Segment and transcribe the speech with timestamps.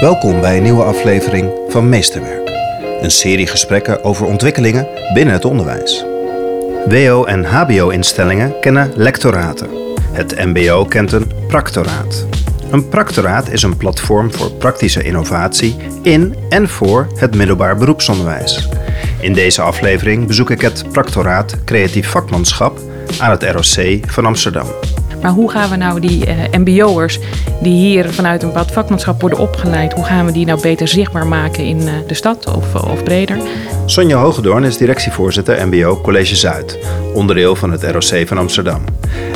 [0.00, 2.50] Welkom bij een nieuwe aflevering van Meesterwerk.
[3.00, 6.04] Een serie gesprekken over ontwikkelingen binnen het onderwijs.
[6.88, 9.68] WO- en HBO-instellingen kennen lectoraten.
[10.12, 12.26] Het MBO kent een practoraat.
[12.70, 18.68] Een practoraat is een platform voor praktische innovatie in en voor het middelbaar beroepsonderwijs.
[19.20, 22.78] In deze aflevering bezoek ik het practoraat Creatief Vakmanschap
[23.18, 24.66] aan het ROC van Amsterdam.
[25.22, 27.18] Maar hoe gaan we nou die uh, MBO'ers
[27.62, 31.26] die hier vanuit een bepaald vakmanschap worden opgeleid, hoe gaan we die nou beter zichtbaar
[31.26, 33.38] maken in uh, de stad of, of breder?
[33.86, 36.78] Sonja Hogedoorn is directievoorzitter MBO College Zuid,
[37.14, 38.84] onderdeel van het ROC van Amsterdam.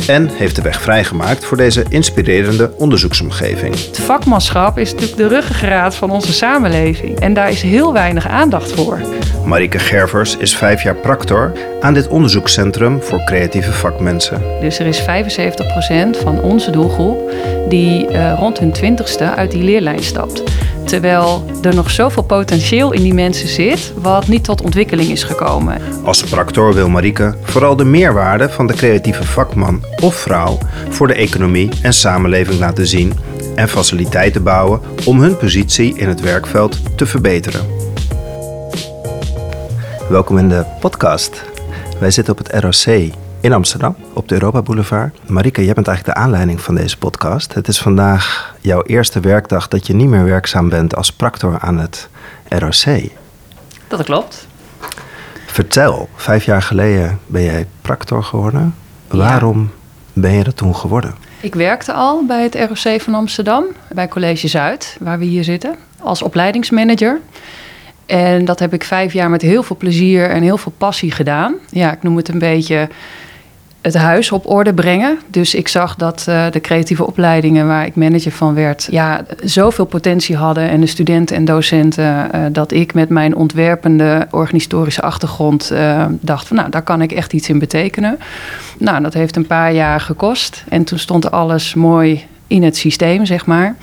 [0.06, 3.74] En heeft de weg vrijgemaakt voor deze inspirerende onderzoeksomgeving.
[3.86, 8.72] Het vakmanschap is natuurlijk de ruggengraat van onze samenleving en daar is heel weinig aandacht
[8.72, 9.00] voor.
[9.44, 14.42] Marike Gervers is vijf jaar practor aan dit onderzoekscentrum voor creatieve vakmensen.
[14.60, 15.04] Dus er is 75%
[16.22, 17.30] van onze doelgroep
[17.68, 20.42] die uh, rond hun twintigste uit die leerlijn stapt.
[20.90, 25.80] Terwijl er nog zoveel potentieel in die mensen zit, wat niet tot ontwikkeling is gekomen.
[26.04, 31.14] Als practor wil Marike vooral de meerwaarde van de creatieve vakman of vrouw voor de
[31.14, 33.12] economie en samenleving laten zien
[33.54, 37.66] en faciliteiten bouwen om hun positie in het werkveld te verbeteren.
[40.08, 41.42] Welkom in de podcast.
[41.98, 45.28] Wij zitten op het ROC in Amsterdam, op de Europa Boulevard.
[45.28, 47.54] Marike, jij bent eigenlijk de aanleiding van deze podcast.
[47.54, 51.78] Het is vandaag jouw eerste werkdag dat je niet meer werkzaam bent als practor aan
[51.78, 52.08] het
[52.48, 53.10] ROC.
[53.88, 54.46] Dat klopt.
[55.46, 58.74] Vertel, vijf jaar geleden ben jij practor geworden.
[59.10, 59.16] Ja.
[59.16, 59.70] Waarom
[60.12, 61.14] ben je dat toen geworden?
[61.40, 65.74] Ik werkte al bij het ROC van Amsterdam, bij College Zuid, waar we hier zitten,
[65.98, 67.20] als opleidingsmanager.
[68.06, 71.54] En dat heb ik vijf jaar met heel veel plezier en heel veel passie gedaan.
[71.68, 72.88] Ja, ik noem het een beetje
[73.80, 75.18] het huis op orde brengen.
[75.26, 79.84] Dus ik zag dat uh, de creatieve opleidingen waar ik manager van werd, ja, zoveel
[79.84, 80.68] potentie hadden.
[80.68, 85.72] En de studenten en docenten, uh, dat ik met mijn ontwerpende organisatorische achtergrond
[86.20, 88.18] dacht van nou, daar kan ik echt iets in betekenen.
[88.78, 90.64] Nou, dat heeft een paar jaar gekost.
[90.68, 93.76] En toen stond alles mooi in het systeem, zeg maar.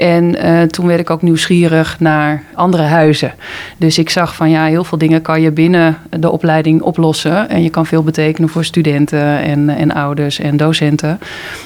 [0.00, 3.32] En uh, toen werd ik ook nieuwsgierig naar andere huizen.
[3.76, 7.48] Dus ik zag van ja, heel veel dingen kan je binnen de opleiding oplossen.
[7.48, 11.18] En je kan veel betekenen voor studenten en, en ouders en docenten.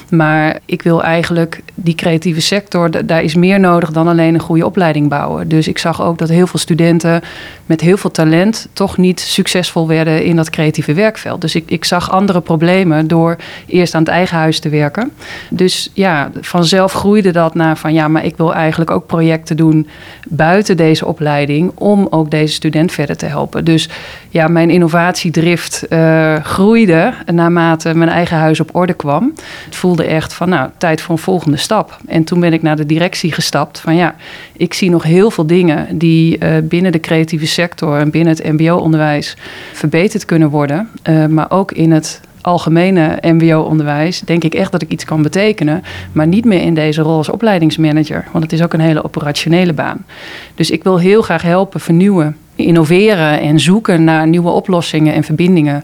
[0.09, 4.65] Maar ik wil eigenlijk die creatieve sector, daar is meer nodig dan alleen een goede
[4.65, 5.47] opleiding bouwen.
[5.47, 7.21] Dus ik zag ook dat heel veel studenten
[7.65, 11.41] met heel veel talent toch niet succesvol werden in dat creatieve werkveld.
[11.41, 13.35] Dus ik, ik zag andere problemen door
[13.65, 15.11] eerst aan het eigen huis te werken.
[15.49, 19.87] Dus ja, vanzelf groeide dat naar van ja, maar ik wil eigenlijk ook projecten doen
[20.27, 23.65] buiten deze opleiding om ook deze student verder te helpen.
[23.65, 23.89] Dus
[24.29, 29.33] ja, mijn innovatiedrift uh, groeide naarmate mijn eigen huis op orde kwam.
[29.65, 31.97] Het voelde echt van nou, tijd voor een volgende stap.
[32.07, 34.15] En toen ben ik naar de directie gestapt van ja,
[34.53, 38.51] ik zie nog heel veel dingen die uh, binnen de creatieve sector en binnen het
[38.51, 39.37] mbo-onderwijs
[39.73, 40.89] verbeterd kunnen worden.
[41.09, 45.83] Uh, maar ook in het algemene MBO-onderwijs denk ik echt dat ik iets kan betekenen.
[46.11, 48.25] Maar niet meer in deze rol als opleidingsmanager.
[48.31, 50.05] Want het is ook een hele operationele baan.
[50.55, 55.83] Dus ik wil heel graag helpen, vernieuwen, innoveren en zoeken naar nieuwe oplossingen en verbindingen.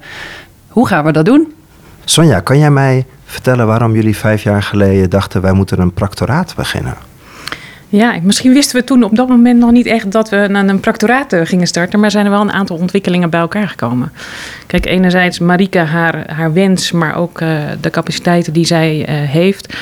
[0.67, 1.53] Hoe gaan we dat doen?
[2.05, 6.53] Sonja, kan jij mij vertellen waarom jullie vijf jaar geleden dachten wij moeten een practoraat
[6.55, 6.95] beginnen?
[7.91, 10.79] Ja, misschien wisten we toen op dat moment nog niet echt dat we naar een
[10.79, 14.11] practoraat gingen starten, maar zijn er wel een aantal ontwikkelingen bij elkaar gekomen.
[14.67, 19.73] Kijk, enerzijds Marike, haar, haar wens, maar ook uh, de capaciteiten die zij uh, heeft,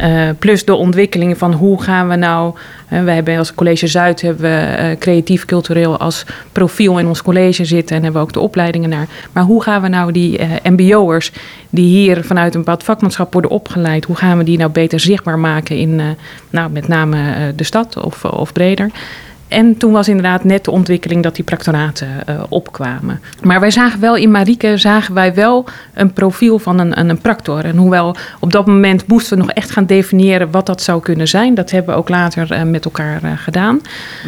[0.00, 2.54] uh, plus de ontwikkelingen van hoe gaan we nou
[2.88, 7.96] wij hebben als College Zuid hebben we creatief cultureel als profiel in ons college zitten
[7.96, 9.08] en hebben we ook de opleidingen naar.
[9.32, 11.32] Maar hoe gaan we nou die MBO'ers
[11.70, 15.38] die hier vanuit een bepaald vakmanschap worden opgeleid, hoe gaan we die nou beter zichtbaar
[15.38, 16.00] maken in
[16.50, 18.90] nou, met name de stad of, of breder?
[19.48, 23.20] En toen was inderdaad net de ontwikkeling dat die practoraten uh, opkwamen.
[23.42, 25.64] Maar wij zagen wel in Marieke zagen wij wel
[25.94, 27.64] een profiel van een, een, een practor.
[27.64, 31.28] En hoewel op dat moment moesten we nog echt gaan definiëren wat dat zou kunnen
[31.28, 31.54] zijn.
[31.54, 33.80] Dat hebben we ook later uh, met elkaar uh, gedaan.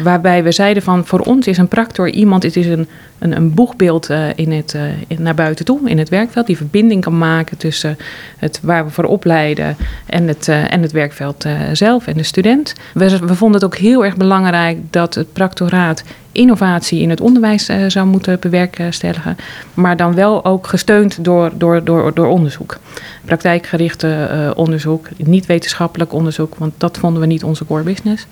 [0.03, 2.87] Waarbij we zeiden van voor ons is een practor iemand, het is een,
[3.19, 4.77] een, een boegbeeld in het,
[5.17, 6.47] naar buiten toe, in het werkveld.
[6.47, 7.97] Die verbinding kan maken tussen
[8.37, 12.73] het waar we voor opleiden en het, en het werkveld zelf en de student.
[12.93, 17.69] We, we vonden het ook heel erg belangrijk dat het practoraat innovatie in het onderwijs
[17.69, 19.37] uh, zou moeten bewerkstelligen,
[19.73, 22.77] maar dan wel ook gesteund door, door, door, door onderzoek.
[23.25, 28.27] Praktijkgerichte uh, onderzoek, niet wetenschappelijk onderzoek, want dat vonden we niet onze core business,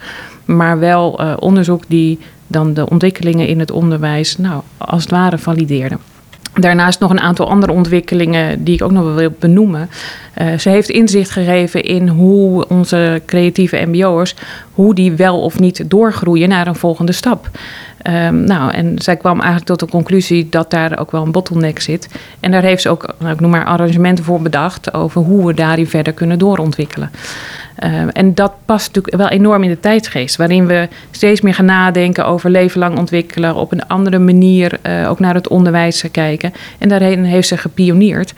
[0.45, 5.37] maar wel uh, onderzoek die dan de ontwikkelingen in het onderwijs, nou, als het ware
[5.37, 5.97] valideerde.
[6.59, 9.89] Daarnaast nog een aantal andere ontwikkelingen die ik ook nog wil benoemen.
[10.41, 14.35] Uh, ze heeft inzicht gegeven in hoe onze creatieve MBO'ers,
[14.73, 17.50] hoe die wel of niet doorgroeien naar een volgende stap.
[18.07, 21.79] Um, nou, en zij kwam eigenlijk tot de conclusie dat daar ook wel een bottleneck
[21.79, 22.09] zit.
[22.39, 25.53] En daar heeft ze ook, nou, ik noem maar, arrangementen voor bedacht over hoe we
[25.53, 27.12] daarin verder kunnen doorontwikkelen.
[27.83, 31.65] Uh, en dat past natuurlijk wel enorm in de tijdsgeest, waarin we steeds meer gaan
[31.65, 36.53] nadenken over leven lang ontwikkelen, op een andere manier uh, ook naar het onderwijs kijken.
[36.77, 38.33] En daarheen heeft ze gepioneerd.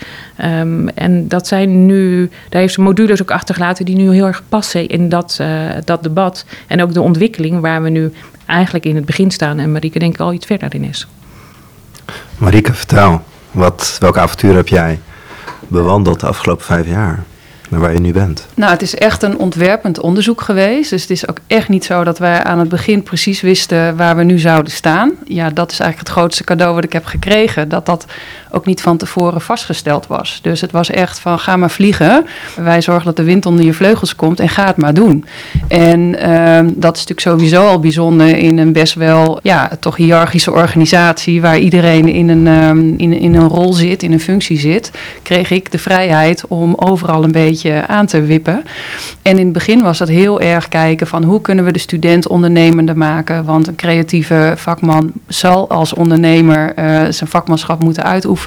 [0.45, 4.43] Um, en dat zijn nu, daar heeft ze modules ook achtergelaten die nu heel erg
[4.49, 5.47] passen in dat, uh,
[5.85, 6.45] dat debat.
[6.67, 8.13] En ook de ontwikkeling waar we nu
[8.45, 11.07] eigenlijk in het begin staan en Marieke denk ik al iets verder in is.
[12.37, 13.21] Marieke, vertel,
[13.51, 14.99] wat, welk avontuur heb jij
[15.67, 17.23] bewandeld de afgelopen vijf jaar?
[17.79, 18.47] Waar je nu bent?
[18.53, 20.89] Nou, het is echt een ontwerpend onderzoek geweest.
[20.89, 24.15] Dus het is ook echt niet zo dat wij aan het begin precies wisten waar
[24.15, 25.11] we nu zouden staan.
[25.25, 27.69] Ja, dat is eigenlijk het grootste cadeau wat ik heb gekregen.
[27.69, 28.05] Dat dat
[28.51, 30.39] ook niet van tevoren vastgesteld was.
[30.41, 32.25] Dus het was echt van ga maar vliegen.
[32.55, 35.25] Wij zorgen dat de wind onder je vleugels komt en ga het maar doen.
[35.67, 40.51] En uh, dat is natuurlijk sowieso al bijzonder in een best wel ja, toch hiërarchische
[40.51, 44.91] organisatie waar iedereen in een, um, in, in een rol zit, in een functie zit.
[45.23, 48.63] Kreeg ik de vrijheid om overal een beetje aan te wippen.
[49.21, 52.27] En in het begin was dat heel erg kijken van hoe kunnen we de student
[52.27, 53.45] ondernemender maken.
[53.45, 58.40] Want een creatieve vakman zal als ondernemer uh, zijn vakmanschap moeten uitoefenen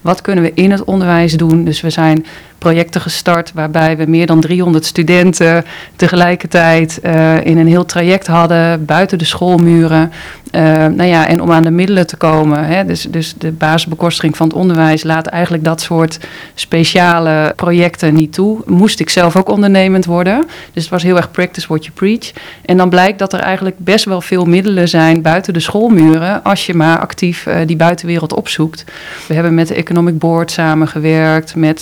[0.00, 1.64] wat kunnen we in het onderwijs doen?
[1.64, 2.26] Dus we zijn
[2.60, 5.64] projecten gestart waarbij we meer dan 300 studenten
[5.96, 10.12] tegelijkertijd uh, in een heel traject hadden, buiten de schoolmuren.
[10.52, 14.36] Uh, nou ja, en om aan de middelen te komen, hè, dus, dus de basisbekostiging
[14.36, 16.18] van het onderwijs laat eigenlijk dat soort
[16.54, 18.62] speciale projecten niet toe.
[18.66, 20.44] Moest ik zelf ook ondernemend worden.
[20.72, 22.32] Dus het was heel erg practice what you preach.
[22.64, 26.66] En dan blijkt dat er eigenlijk best wel veel middelen zijn buiten de schoolmuren, als
[26.66, 28.84] je maar actief uh, die buitenwereld opzoekt.
[29.28, 31.80] We hebben met de Economic Board samengewerkt, met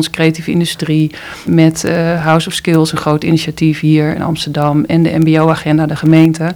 [0.00, 1.10] Stimuleringsfonds creatieve industrie,
[1.46, 5.96] met uh, House of Skills, een groot initiatief hier in Amsterdam, en de MBO-agenda, de
[5.96, 6.54] gemeente.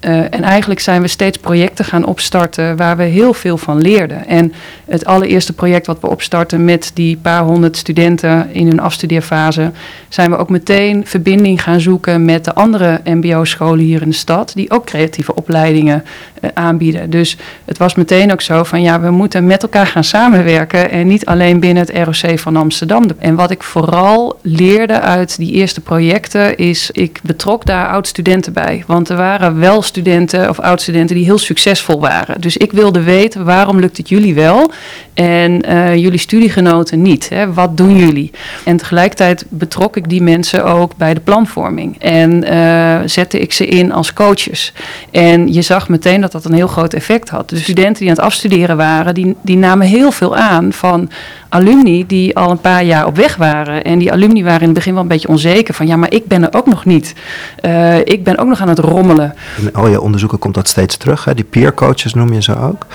[0.00, 4.26] Uh, en eigenlijk zijn we steeds projecten gaan opstarten waar we heel veel van leerden.
[4.26, 4.52] En
[4.84, 9.70] het allereerste project wat we opstarten met die paar honderd studenten in hun afstudeerfase,
[10.08, 14.52] zijn we ook meteen verbinding gaan zoeken met de andere MBO-scholen hier in de stad,
[14.54, 16.04] die ook creatieve opleidingen
[16.40, 17.10] uh, aanbieden.
[17.10, 21.06] Dus het was meteen ook zo van ja, we moeten met elkaar gaan samenwerken en
[21.06, 23.06] niet alleen binnen het ROC van Amsterdam.
[23.18, 28.84] En wat ik vooral leerde uit die eerste projecten is, ik betrok daar oud-studenten bij.
[28.86, 32.40] Want er waren wel studenten of oud-studenten die heel succesvol waren.
[32.40, 34.70] Dus ik wilde weten waarom lukt het jullie wel
[35.14, 37.28] en uh, jullie studiegenoten niet.
[37.28, 37.52] Hè?
[37.52, 38.30] Wat doen jullie?
[38.64, 43.66] En tegelijkertijd betrok ik die mensen ook bij de planvorming en uh, zette ik ze
[43.66, 44.72] in als coaches.
[45.10, 47.48] En je zag meteen dat dat een heel groot effect had.
[47.48, 51.10] De studenten die aan het afstuderen waren, die, die namen heel veel aan van
[51.48, 53.84] alumni die al een paar jaar op weg waren.
[53.84, 56.26] En die alumni waren in het begin wel een beetje onzeker van ja, maar ik
[56.26, 57.14] ben er ook nog niet.
[57.62, 59.34] Uh, ik ben ook nog aan het rommelen.
[59.58, 61.24] In al je onderzoeken komt dat steeds terug.
[61.24, 61.34] Hè?
[61.34, 62.86] Die peer coaches noem je ze ook.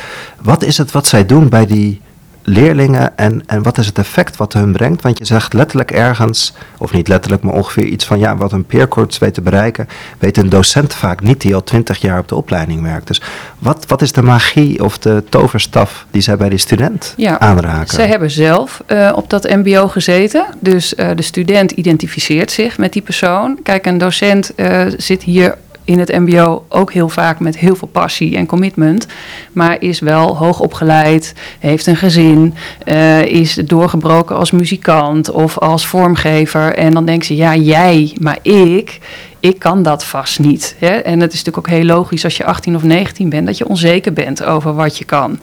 [0.41, 2.01] Wat is het wat zij doen bij die
[2.44, 5.01] leerlingen en, en wat is het effect wat hun brengt?
[5.01, 8.66] Want je zegt letterlijk ergens, of niet letterlijk, maar ongeveer iets van ja, wat een
[8.66, 9.88] peercoach weet te bereiken,
[10.19, 13.07] weet een docent vaak niet die al twintig jaar op de opleiding werkt.
[13.07, 13.22] Dus
[13.60, 17.94] wat, wat is de magie of de toverstaf die zij bij die student ja, aanraken?
[17.94, 20.45] Zij hebben zelf uh, op dat MBO gezeten.
[20.60, 23.60] Dus uh, de student identificeert zich met die persoon.
[23.63, 27.87] Kijk, een docent uh, zit hier in het MBO ook heel vaak met heel veel
[27.87, 29.07] passie en commitment.
[29.52, 32.54] Maar is wel hoog opgeleid, heeft een gezin,
[32.85, 36.75] uh, is doorgebroken als muzikant of als vormgever.
[36.75, 38.99] En dan denkt ze, ja, jij, maar ik
[39.44, 40.76] ik kan dat vast niet.
[40.80, 40.88] Hè?
[40.88, 43.68] En het is natuurlijk ook heel logisch als je 18 of 19 bent, dat je
[43.68, 45.40] onzeker bent over wat je kan.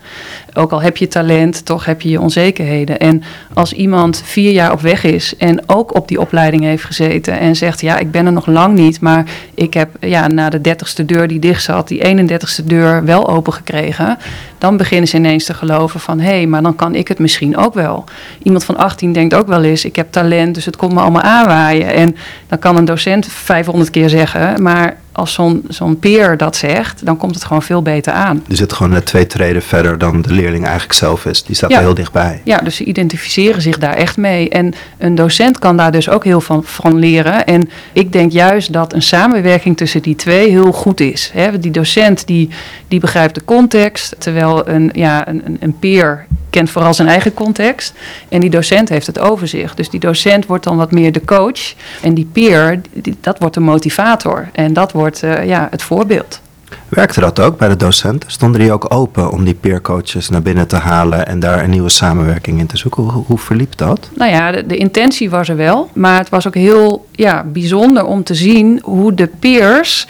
[0.54, 2.99] Ook al heb je talent, toch heb je je onzekerheden.
[2.99, 3.23] En
[3.54, 7.57] als iemand vier jaar op weg is en ook op die opleiding heeft gezeten en
[7.57, 11.04] zegt, ja, ik ben er nog lang niet, maar ik heb ja, na de dertigste
[11.04, 14.19] deur die dicht zat, die 31ste deur wel open gekregen,
[14.59, 17.57] dan beginnen ze ineens te geloven van, hé, hey, maar dan kan ik het misschien
[17.57, 18.04] ook wel.
[18.42, 21.23] Iemand van 18 denkt ook wel eens, ik heb talent, dus het komt me allemaal
[21.23, 21.95] aanwaaien.
[21.95, 22.16] En
[22.49, 27.16] dan kan een docent 500 keer zeggen, maar als zo'n zo'n peer dat zegt, dan
[27.16, 28.42] komt het gewoon veel beter aan.
[28.46, 31.42] Die zit gewoon net twee treden verder dan de leerling eigenlijk zelf is.
[31.42, 31.76] Die staat ja.
[31.76, 32.40] er heel dichtbij.
[32.44, 34.48] Ja, dus ze identificeren zich daar echt mee.
[34.48, 37.46] En een docent kan daar dus ook heel van, van leren.
[37.46, 41.30] En ik denk juist dat een samenwerking tussen die twee heel goed is.
[41.32, 42.48] He, die docent die,
[42.88, 47.92] die begrijpt de context, terwijl een, ja, een, een peer kent vooral zijn eigen context.
[48.28, 49.76] En die docent heeft het overzicht.
[49.76, 51.74] Dus die docent wordt dan wat meer de coach.
[52.02, 54.48] En die peer, die, dat wordt de motivator.
[54.52, 56.40] En dat wordt uh, ja, het voorbeeld.
[56.88, 58.31] Werkte dat ook bij de docenten?
[58.31, 61.88] Stonden die ook open om die peercoaches naar binnen te halen en daar een nieuwe
[61.88, 63.02] samenwerking in te zoeken?
[63.02, 64.11] Hoe, hoe verliep dat?
[64.14, 68.05] Nou ja, de, de, intentie was er wel, maar het was ook heel ja, bijzonder
[68.05, 70.07] om te zien hoe de peers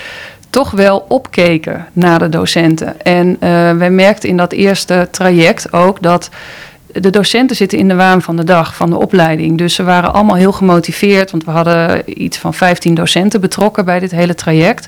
[0.50, 3.02] toch wel opkeken naar de docenten.
[3.02, 3.38] En uh,
[3.72, 6.30] wij merkten in dat eerste traject ook dat
[6.92, 9.58] de docenten zitten in de waan van de dag van de opleiding.
[9.58, 13.98] Dus ze waren allemaal heel gemotiveerd, want we hadden iets van 15 docenten betrokken bij
[13.98, 14.86] dit hele traject.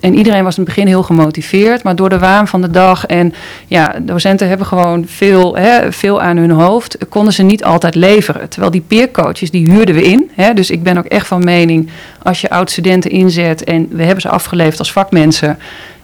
[0.00, 3.06] En iedereen was in het begin heel gemotiveerd, maar door de waan van de dag
[3.06, 3.34] en
[3.66, 8.48] ja, docenten hebben gewoon veel, hè, veel aan hun hoofd, konden ze niet altijd leveren.
[8.48, 10.30] Terwijl die peercoaches, die huurden we in.
[10.34, 11.90] Hè, dus ik ben ook echt van mening,
[12.22, 15.58] als je oud-studenten inzet en we hebben ze afgeleverd als vakmensen,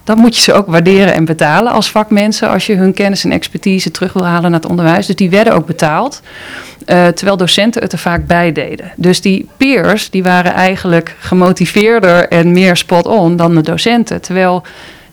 [0.06, 2.48] dan moet je ze ook waarderen en betalen als vakmensen.
[2.48, 5.06] Als je hun kennis en expertise terug wil halen naar het onderwijs.
[5.06, 6.22] Dus die werden ook betaald.
[6.86, 8.92] Uh, terwijl docenten het er vaak bij deden.
[8.96, 14.20] Dus die peers die waren eigenlijk gemotiveerder en meer spot-on dan de docenten.
[14.20, 14.62] Terwijl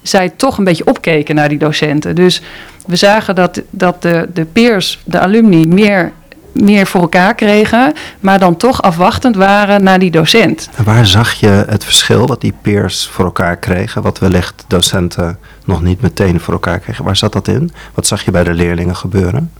[0.02, 2.16] zij toch een beetje opkeken naar die docenten.
[2.16, 2.42] Dus
[2.86, 6.12] we zagen dat, dat de, de peers, de alumni, meer
[6.53, 10.69] meer voor elkaar kregen, maar dan toch afwachtend waren naar die docent.
[10.75, 15.38] En waar zag je het verschil wat die peers voor elkaar kregen, wat wellicht docenten
[15.65, 17.05] nog niet meteen voor elkaar kregen?
[17.05, 17.72] Waar zat dat in?
[17.93, 19.51] Wat zag je bij de leerlingen gebeuren?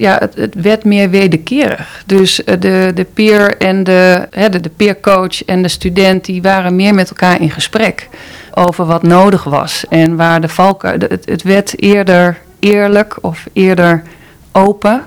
[0.00, 2.02] ja, het, het, werd meer wederkerig.
[2.06, 6.42] Dus eh, de, de peer en de, hè, de, de peercoach en de student die
[6.42, 8.08] waren meer met elkaar in gesprek
[8.54, 9.84] over wat nodig was.
[9.88, 14.02] En waar de valken, het, het werd eerder eerlijk of eerder
[14.52, 15.02] open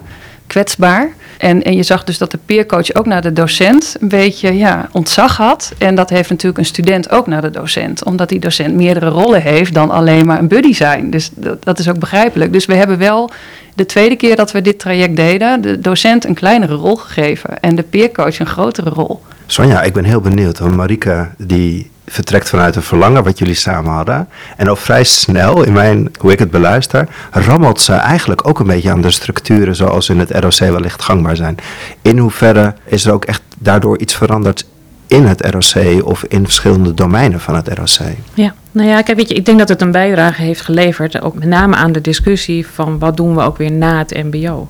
[0.48, 1.12] kwetsbaar.
[1.38, 4.90] En, en je zag dus dat de peercoach ook naar de docent een beetje ja,
[4.92, 5.74] ontzag had.
[5.78, 8.04] En dat heeft natuurlijk een student ook naar de docent.
[8.04, 11.10] Omdat die docent meerdere rollen heeft dan alleen maar een buddy zijn.
[11.10, 12.54] Dus dat, dat is ook begrijpelijk.
[12.54, 13.30] Dus we hebben wel
[13.76, 17.60] de tweede keer dat we dit traject deden, de docent een kleinere rol gegeven.
[17.60, 19.22] En de peercoach een grotere rol.
[19.46, 20.60] Sonja, ik ben heel benieuwd.
[20.60, 24.28] Want Marika die vertrekt vanuit een verlangen wat jullie samen hadden.
[24.58, 28.68] En al vrij snel, in mijn, hoe ik het beluister, rammelt ze eigenlijk ook een
[28.68, 31.58] beetje aan de structuren zoals in het ROC wellicht gangbaar zijn.
[32.02, 34.66] In hoeverre is er ook echt daardoor iets veranderd
[35.08, 38.08] in het ROC of in verschillende domeinen van het ROC?
[38.34, 41.34] Ja, nou ja, kijk, weet je, ik denk dat het een bijdrage heeft geleverd, ook
[41.34, 44.68] met name aan de discussie van wat doen we ook weer na het MBO.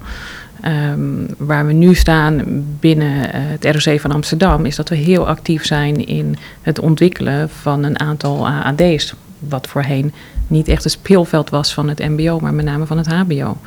[0.65, 2.43] Um, waar we nu staan
[2.79, 7.49] binnen uh, het ROC van Amsterdam, is dat we heel actief zijn in het ontwikkelen
[7.49, 9.13] van een aantal AAD's.
[9.39, 10.13] Wat voorheen
[10.47, 13.57] niet echt een speelveld was van het MBO, maar met name van het HBO.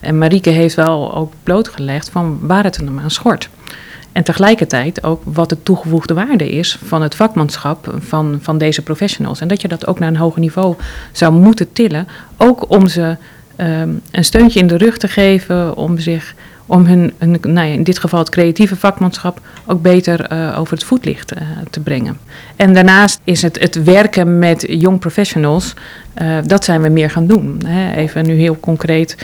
[0.00, 3.48] En Marieke heeft wel ook blootgelegd van waar het hem aan schort.
[4.12, 9.40] En tegelijkertijd ook wat de toegevoegde waarde is van het vakmanschap van, van deze professionals.
[9.40, 10.76] En dat je dat ook naar een hoger niveau
[11.12, 13.16] zou moeten tillen, ook om ze
[13.60, 16.34] um, een steuntje in de rug te geven om zich
[16.68, 20.84] om hun, nou ja, in dit geval het creatieve vakmanschap, ook beter uh, over het
[20.84, 22.18] voetlicht uh, te brengen.
[22.56, 25.74] En daarnaast is het, het werken met young professionals,
[26.22, 27.60] uh, dat zijn we meer gaan doen.
[27.66, 27.94] Hè.
[27.94, 29.16] Even nu heel concreet,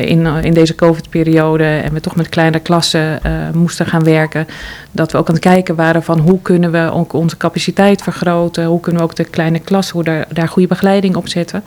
[0.00, 3.20] in, in deze COVID-periode en we toch met kleine klassen
[3.54, 4.46] moesten gaan werken,
[4.90, 8.64] dat we ook aan het kijken waren van hoe kunnen we ook onze capaciteit vergroten,
[8.64, 11.64] hoe kunnen we ook de kleine klassen, hoe daar, daar goede begeleiding op zetten.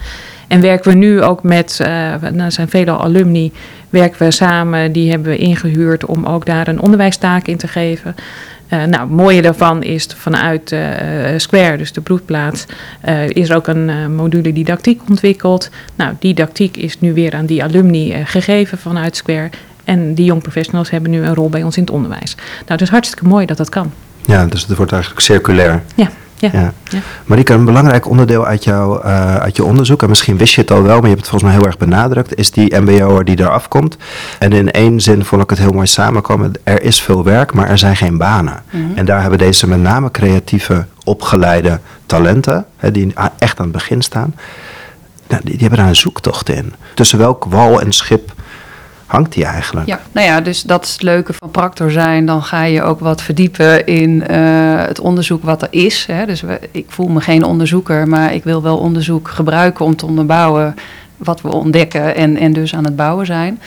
[0.47, 3.51] En werken we nu ook met, er zijn vele alumni,
[3.89, 8.15] werken we samen, die hebben we ingehuurd om ook daar een onderwijstaak in te geven.
[8.69, 10.79] Uh, nou, het mooie daarvan is vanuit uh,
[11.37, 12.65] Square, dus de broedplaats,
[13.07, 15.69] uh, is er ook een module didactiek ontwikkeld.
[15.95, 19.49] Nou, didactiek is nu weer aan die alumni gegeven vanuit Square.
[19.83, 22.35] En die young professionals hebben nu een rol bij ons in het onderwijs.
[22.35, 23.91] Nou, het is hartstikke mooi dat dat kan.
[24.25, 25.83] Ja, dus het wordt eigenlijk circulair.
[25.95, 26.09] Ja.
[26.39, 26.49] Ja.
[26.53, 26.73] ja.
[27.25, 30.71] Marika, een belangrijk onderdeel uit, jou, uh, uit je onderzoek, en misschien wist je het
[30.71, 33.39] al wel, maar je hebt het volgens mij heel erg benadrukt, is die MBO'er die
[33.39, 33.97] eraf komt.
[34.39, 36.51] En in één zin vond ik het heel mooi samenkomen.
[36.63, 38.63] Er is veel werk, maar er zijn geen banen.
[38.69, 38.97] Mm -hmm.
[38.97, 44.01] En daar hebben deze met name creatieve, opgeleide talenten, hè, die echt aan het begin
[44.01, 44.35] staan,
[45.27, 46.73] nou, die, die hebben daar een zoektocht in.
[46.93, 48.33] Tussen welk wal en schip
[49.07, 49.87] hangt die eigenlijk?
[49.87, 52.25] Ja, nou ja, dus dat is het leuke van Practor zijn.
[52.25, 56.05] Dan ga je ook wat verdiepen in uh, het onderzoek wat er is.
[56.05, 56.25] Hè.
[56.25, 60.75] Dus ik voel me geen onderzoeker, maar ik wil wel onderzoek gebruiken om te onderbouwen
[61.17, 63.59] wat we ontdekken en, en dus aan het bouwen zijn.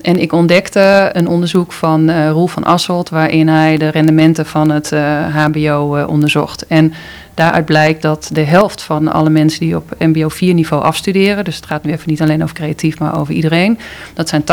[0.00, 4.70] En ik ontdekte een onderzoek van uh, Roel van Asselt, waarin hij de rendementen van
[4.70, 4.90] het
[5.32, 6.66] HBO uh, onderzocht.
[6.66, 6.92] En
[7.34, 11.56] daaruit blijkt dat de helft van alle mensen die op MBO 4 niveau afstuderen, dus
[11.56, 13.78] het gaat nu even niet alleen over creatief, maar over iedereen,
[14.14, 14.44] dat zijn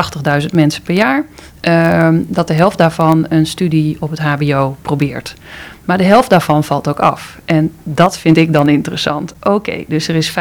[0.41, 1.25] 80.000 mensen per jaar,
[1.59, 5.35] ehm, dat de helft daarvan een studie op het HBO probeert.
[5.89, 7.39] Maar de helft daarvan valt ook af.
[7.45, 9.33] En dat vind ik dan interessant.
[9.43, 10.33] Oké, dus er is 75%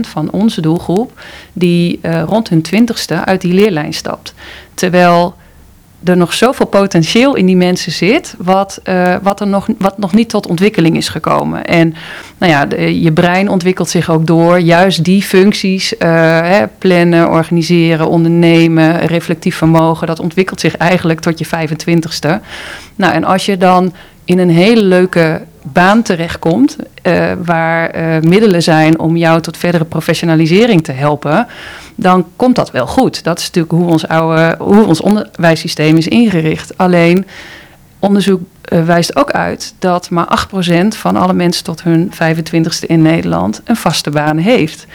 [0.00, 1.20] van onze doelgroep
[1.52, 4.34] die uh, rond hun twintigste uit die leerlijn stapt.
[4.74, 5.34] Terwijl
[6.04, 10.12] er nog zoveel potentieel in die mensen zit, wat, uh, wat er nog, wat nog
[10.12, 11.64] niet tot ontwikkeling is gekomen.
[11.64, 11.94] En
[12.38, 14.60] nou ja, je brein ontwikkelt zich ook door.
[14.60, 15.98] Juist die functies, uh,
[16.40, 22.40] hè, plannen, organiseren, ondernemen, reflectief vermogen, dat ontwikkelt zich eigenlijk tot je 25ste.
[22.96, 23.92] Nou, en als je dan
[24.30, 29.84] in een hele leuke baan terechtkomt, uh, waar uh, middelen zijn om jou tot verdere
[29.84, 31.46] professionalisering te helpen,
[31.94, 33.24] dan komt dat wel goed.
[33.24, 36.78] Dat is natuurlijk hoe ons, oude, hoe ons onderwijssysteem is ingericht.
[36.78, 37.26] Alleen
[37.98, 40.46] onderzoek wijst ook uit dat maar
[40.84, 44.86] 8% van alle mensen tot hun 25ste in Nederland een vaste baan heeft.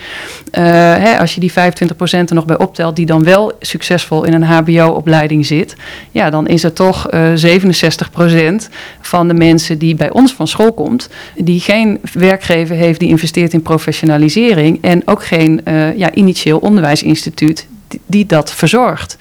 [0.51, 0.63] Uh,
[0.95, 1.53] hè, als je die 25%
[2.09, 5.75] er nog bij optelt die dan wel succesvol in een HBO-opleiding zit,
[6.11, 7.33] ja, dan is er toch uh,
[8.63, 8.69] 67%
[9.01, 13.53] van de mensen die bij ons van school komt, die geen werkgever heeft die investeert
[13.53, 15.61] in professionalisering en ook geen
[15.95, 17.67] ja, initieel onderwijsinstituut
[18.05, 19.17] die dat verzorgt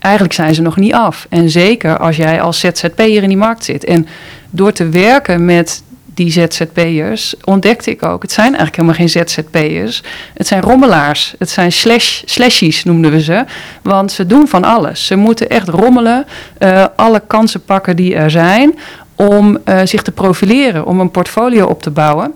[0.00, 1.26] eigenlijk zijn ze nog niet af.
[1.28, 3.84] En zeker als jij als ZZP'er in die markt zit.
[3.84, 4.06] En
[4.50, 5.82] door te werken met
[6.14, 10.02] die ZZP'ers ontdekte ik ook, het zijn eigenlijk helemaal geen ZZP'ers.
[10.34, 11.34] Het zijn rommelaars.
[11.38, 13.44] Het zijn slash, slashies noemden we ze.
[13.82, 15.06] Want ze doen van alles.
[15.06, 16.26] Ze moeten echt rommelen,
[16.58, 18.78] uh, alle kansen pakken die er zijn
[19.14, 22.32] om uh, zich te profileren, om een portfolio op te bouwen.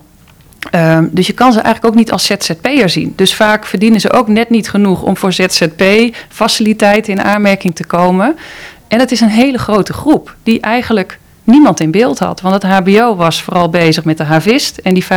[0.72, 3.12] Um, dus je kan ze eigenlijk ook niet als ZZP'er zien.
[3.16, 8.36] Dus vaak verdienen ze ook net niet genoeg om voor ZZP-faciliteiten in aanmerking te komen.
[8.88, 12.40] En het is een hele grote groep die eigenlijk niemand in beeld had.
[12.40, 15.08] Want het HBO was vooral bezig met de havist en die 25%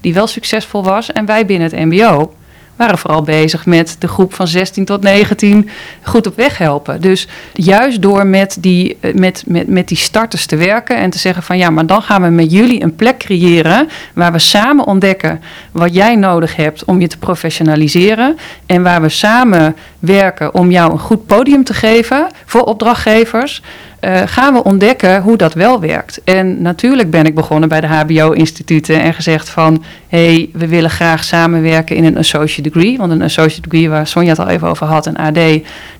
[0.00, 1.12] die wel succesvol was.
[1.12, 2.34] En wij binnen het MBO
[2.76, 5.68] waren vooral bezig met de groep van 16 tot 19
[6.02, 7.00] goed op weg helpen.
[7.00, 11.18] Dus juist door met die, eh, met, met, met die starters te werken en te
[11.18, 14.86] zeggen van ja, maar dan gaan we met jullie een plek creëren waar we samen
[14.86, 15.40] ontdekken
[15.72, 20.92] wat jij nodig hebt om je te professionaliseren en waar we samen werken om jou
[20.92, 23.62] een goed podium te geven voor opdrachtgevers
[24.04, 26.20] uh, gaan we ontdekken hoe dat wel werkt.
[26.24, 29.84] En natuurlijk ben ik begonnen bij de HBO-instituten en gezegd van...
[30.08, 32.98] hé, hey, we willen graag samenwerken in een associate degree.
[32.98, 35.38] Want een associate degree, waar Sonja het al even over had, een AD...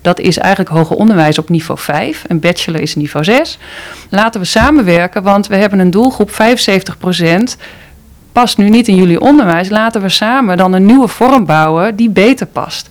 [0.01, 2.23] dat is eigenlijk hoger onderwijs op niveau 5.
[2.27, 3.57] Een bachelor is niveau 6.
[4.09, 6.33] Laten we samenwerken, want we hebben een doelgroep 75%
[8.31, 9.69] past nu niet in jullie onderwijs.
[9.69, 12.89] Laten we samen dan een nieuwe vorm bouwen die beter past.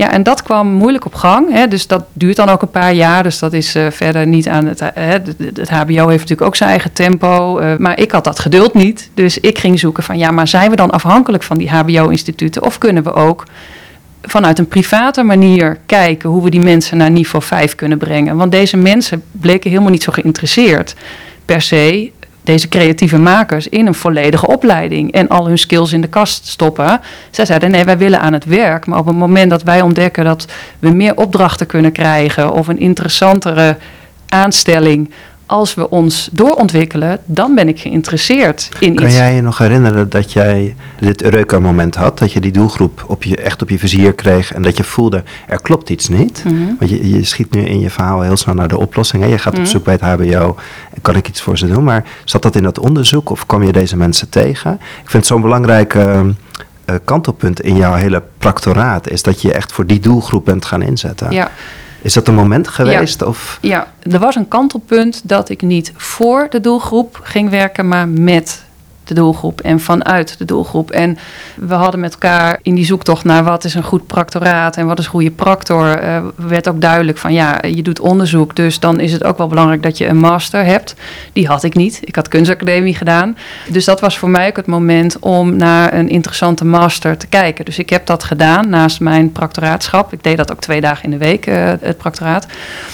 [0.00, 1.52] Ja, en dat kwam moeilijk op gang.
[1.52, 3.22] Hè, dus dat duurt dan ook een paar jaar.
[3.22, 4.80] Dus dat is uh, verder niet aan het.
[4.80, 7.60] Uh, het, HBO heeft natuurlijk ook zijn eigen tempo.
[7.60, 9.10] Uh, maar ik had dat geduld niet.
[9.14, 12.62] Dus ik ging zoeken van ja, maar zijn we dan afhankelijk van die HBO-instituten?
[12.62, 13.46] Of kunnen we ook
[14.22, 18.36] vanuit een private manier kijken hoe we die mensen naar niveau 5 kunnen brengen?
[18.36, 20.94] Want deze mensen bleken helemaal niet zo geïnteresseerd
[21.44, 22.10] per se
[22.42, 27.00] deze creatieve makers in een volledige opleiding en al hun skills in de kast stoppen.
[27.30, 28.86] Zij zeiden: nee, wij willen aan het werk.
[28.86, 30.46] Maar op het moment dat wij ontdekken dat
[30.78, 33.76] we meer opdrachten kunnen krijgen of een interessantere
[34.28, 35.10] aanstelling
[35.50, 39.16] als we ons doorontwikkelen, dan ben ik geïnteresseerd in kan iets.
[39.16, 42.18] Kan jij je nog herinneren dat jij dit Eureka-moment had?
[42.18, 45.22] Dat je die doelgroep op je, echt op je vizier kreeg en dat je voelde,
[45.48, 46.42] er klopt iets niet?
[46.44, 46.76] Mm -hmm.
[46.78, 49.22] Want je, je schiet nu in je verhaal heel snel naar de oplossing.
[49.22, 49.28] Hè?
[49.28, 49.66] Je gaat mm -hmm.
[49.66, 50.56] op zoek bij het HBO
[51.02, 51.84] kan ik iets voor ze doen?
[51.84, 54.72] Maar zat dat in dat onderzoek of kwam je deze mensen tegen?
[54.72, 55.94] Ik vind het zo'n belangrijk...
[55.94, 56.20] Uh,
[57.04, 61.30] kantelpunt in jouw hele practoraat is dat je echt voor die doelgroep bent gaan inzetten.
[61.30, 61.50] Ja.
[62.02, 63.20] Is dat een moment geweest?
[63.20, 63.26] Ja.
[63.26, 63.58] Of?
[63.60, 68.64] ja, er was een kantelpunt dat ik niet voor de doelgroep ging werken, maar met
[69.14, 70.90] de doelgroep en vanuit de doelgroep.
[70.90, 71.18] En
[71.56, 74.98] we hadden met elkaar in die zoektocht naar wat is een goed practoraat en wat
[74.98, 79.00] is een goede practor, uh, werd ook duidelijk van ja, je doet onderzoek, dus dan
[79.00, 80.94] is het ook wel belangrijk dat je een master hebt.
[81.32, 82.00] Die had ik niet.
[82.04, 83.36] Ik had kunstacademie gedaan.
[83.68, 87.64] Dus dat was voor mij ook het moment om naar een interessante master te kijken.
[87.64, 90.12] Dus ik heb dat gedaan naast mijn practoraatschap.
[90.12, 92.46] Ik deed dat ook twee dagen in de week, uh, het practoraat.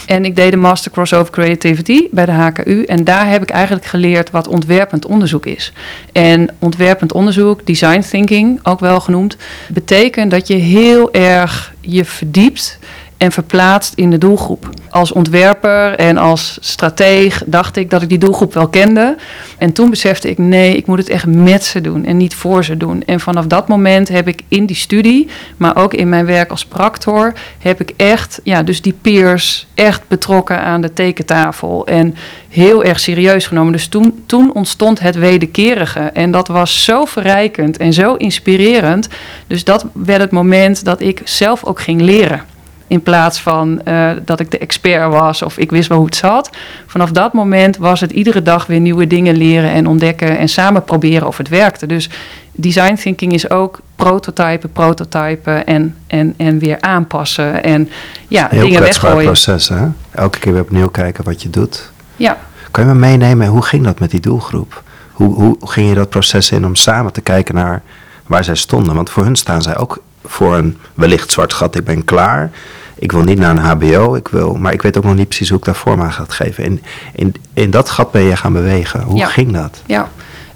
[0.07, 2.85] En ik deed de master crossover creativity bij de HKU.
[2.85, 5.73] En daar heb ik eigenlijk geleerd wat ontwerpend onderzoek is.
[6.13, 9.37] En ontwerpend onderzoek, design thinking ook wel genoemd,
[9.69, 12.79] betekent dat je heel erg je verdiept
[13.17, 14.69] en verplaatst in de doelgroep.
[14.91, 19.17] Als ontwerper en als strateeg dacht ik dat ik die doelgroep wel kende.
[19.59, 22.65] En toen besefte ik, nee, ik moet het echt met ze doen en niet voor
[22.65, 23.03] ze doen.
[23.07, 26.65] En vanaf dat moment heb ik in die studie, maar ook in mijn werk als
[26.65, 31.87] practor, heb ik echt, ja, dus die peers echt betrokken aan de tekentafel.
[31.87, 32.15] En
[32.49, 33.73] heel erg serieus genomen.
[33.73, 36.01] Dus toen, toen ontstond het wederkerige.
[36.01, 39.09] En dat was zo verrijkend en zo inspirerend.
[39.47, 42.55] Dus dat werd het moment dat ik zelf ook ging leren.
[42.89, 46.17] In plaats van uh, dat ik de expert was of ik wist wel hoe het
[46.17, 46.51] zat.
[46.87, 50.85] Vanaf dat moment was het iedere dag weer nieuwe dingen leren en ontdekken en samen
[50.85, 51.87] proberen of het werkte.
[51.87, 52.11] Dus
[52.53, 57.63] design thinking is ook prototypen, prototypen en, en, en weer aanpassen.
[57.63, 57.89] En
[58.29, 59.25] ja, Heel dingen weggooien.
[59.25, 59.87] proces, hè?
[60.11, 61.91] Elke keer weer opnieuw kijken wat je doet.
[62.17, 62.39] Ja.
[62.71, 64.83] Kan je me meenemen, hoe ging dat met die doelgroep?
[65.13, 67.83] Hoe, hoe ging je dat proces in om samen te kijken naar
[68.27, 68.95] waar zij stonden?
[68.95, 71.77] Want voor hun staan zij ook voor een wellicht zwart gat.
[71.77, 72.51] Ik ben klaar.
[72.99, 75.49] Ik wil niet naar een HBO, ik wil, maar ik weet ook nog niet precies
[75.49, 76.65] hoe ik daar vorm aan ga geven.
[76.65, 76.83] In,
[77.15, 79.01] in, in dat gat ben je gaan bewegen.
[79.03, 79.27] Hoe Ja.
[79.27, 79.83] ging dat?
[79.87, 80.09] Ja.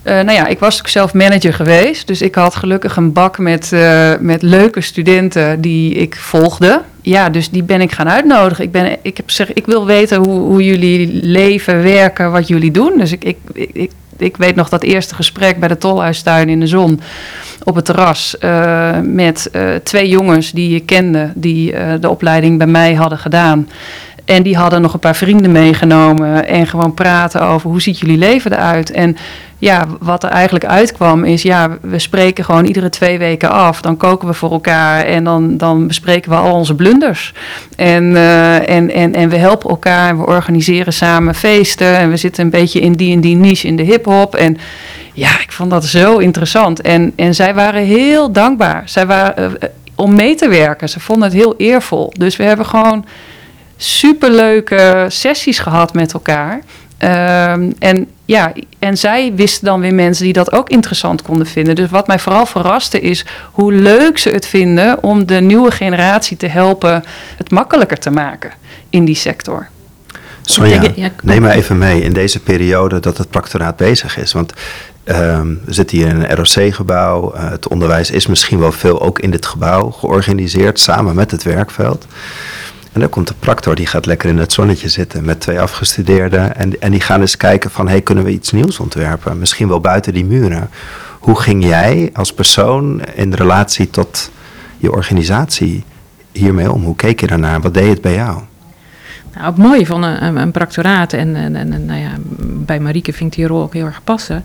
[0.03, 2.07] Eh, nou ja, ik was ook zelf manager geweest.
[2.07, 6.83] Dus ik had gelukkig een bak met, eh, met leuke studenten die ik volgde.
[7.03, 8.65] Ja, dus die ben ik gaan uitnodigen.
[8.65, 12.71] Ik, ben, ik heb gezegd, ik wil weten hoe, hoe jullie leven, werken, wat jullie
[12.71, 12.99] doen.
[12.99, 13.37] Dus ik, ik,
[13.73, 17.01] ik, ik, weet nog dat eerste gesprek bij de Tolhuistuin in de zon
[17.65, 22.59] op het terras eh, met eh, twee jongens die ik kende, die eh, de opleiding
[22.59, 23.69] bij mij hadden gedaan.
[24.31, 28.19] En die hadden nog een paar vrienden meegenomen en gewoon praten over hoe ziet jullie
[28.19, 28.91] leven eruit.
[28.91, 29.17] En
[29.59, 33.81] ja, wat er eigenlijk uitkwam is, ja, we spreken gewoon iedere twee weken af.
[33.81, 37.35] Dan koken we voor elkaar en dan, dan bespreken we al onze blunders.
[37.77, 41.97] En, eh, en, en, en we helpen elkaar en we organiseren samen feesten.
[41.97, 44.35] En we zitten een beetje in die en die niche in de hip-hop.
[44.35, 44.59] En
[45.13, 46.81] ja, ik vond dat zo interessant.
[46.81, 48.83] En, en zij waren heel dankbaar.
[48.85, 50.89] Zij waren, eh, om mee te werken.
[50.89, 52.13] Ze vonden het heel eervol.
[52.19, 53.05] Dus we hebben gewoon
[53.83, 56.61] superleuke sessies gehad met elkaar.
[56.99, 61.75] Ehm, en ja, en zij wisten dan weer mensen die dat ook interessant konden vinden.
[61.75, 66.37] Dus wat mij vooral verraste is hoe leuk ze het vinden om de nieuwe generatie
[66.37, 67.05] te helpen
[67.37, 68.51] het makkelijker te maken
[68.91, 69.69] in die sector.
[70.43, 70.83] Sonja,
[71.23, 74.33] neem maar even mee in deze periode dat het practoraat bezig is.
[74.33, 74.53] Want
[75.05, 77.33] ehm, we zitten hier in een ROC-gebouw.
[77.33, 81.43] Eh, het onderwijs is misschien wel veel ook in dit gebouw georganiseerd, samen met het
[81.43, 82.07] werkveld.
[82.93, 86.57] En dan komt de practor, die gaat lekker in het zonnetje zitten met twee afgestudeerden.
[86.57, 89.39] En, en die gaan eens kijken van, hey, kunnen we iets nieuws ontwerpen?
[89.39, 90.71] Misschien wel buiten die muren.
[91.21, 94.31] Hoe ging jij als persoon in relatie tot
[94.79, 95.85] je organisatie
[96.33, 96.83] hiermee om?
[96.85, 97.61] Hoe keek je daarnaar?
[97.61, 98.41] Wat deed het bij jou?
[99.35, 103.13] Nou, het mooie van een, een, practoraat, en, en, en en, nou ja, bij Marieke
[103.13, 104.43] vind ik die rol ook heel erg passen,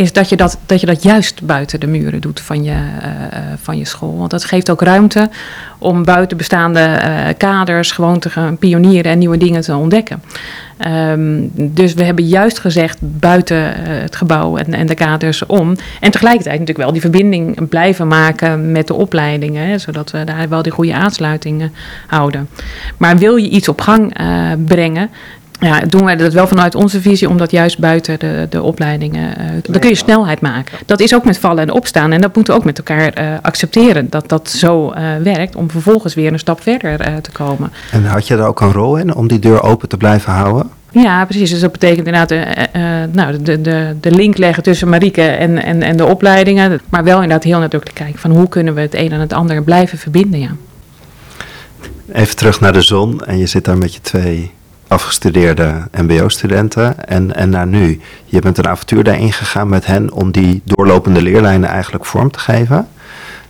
[0.00, 2.76] is dat je dat, dat je dat juist buiten de muren doet van je, eh,
[2.78, 4.16] eh, van je school.
[4.16, 5.30] Want dat geeft ook ruimte
[5.78, 10.22] om buiten bestaande eh, kaders gewoon te gaan pionieren en nieuwe dingen te ontdekken.
[10.78, 15.76] Ehm, dus we hebben juist gezegd buiten het gebouw en, en de kaders om.
[16.00, 19.66] En tegelijkertijd natuurlijk wel die verbinding blijven maken met de opleidingen.
[19.66, 21.72] Hè, zodat we daar wel die goede aansluitingen
[22.06, 22.48] houden.
[22.96, 24.12] Maar wil je iets op gang
[24.64, 25.10] brengen.
[25.60, 29.36] Ja, doen wij dat wel vanuit onze visie, omdat juist buiten de, de opleidingen.
[29.36, 30.78] eh, dan kun je snelheid maken.
[30.86, 32.12] Dat is ook met vallen en opstaan.
[32.12, 34.06] En dat moeten we ook met elkaar eh, accepteren.
[34.10, 35.56] Dat dat zo eh, werkt.
[35.56, 37.72] Om vervolgens weer een stap verder eh, te komen.
[37.90, 40.70] En had je daar ook een rol in om die deur open te blijven houden?
[40.92, 41.50] Ja, precies.
[41.50, 45.62] Dus dat betekent inderdaad eh, eh, nou, de, de, de link leggen tussen Marieke en,
[45.62, 46.80] en, en de opleidingen.
[46.88, 49.62] Maar wel inderdaad heel nadrukkelijk kijken van hoe kunnen we het een en het ander
[49.62, 50.40] blijven verbinden.
[50.40, 50.50] Ja.
[52.12, 54.50] Even terug naar de zon en je zit daar met je twee
[54.90, 58.00] afgestudeerde MBO-studenten en, en naar nu.
[58.24, 62.38] Je bent een avontuur daarin gegaan met hen om die doorlopende leerlijnen eigenlijk vorm te
[62.38, 62.88] geven.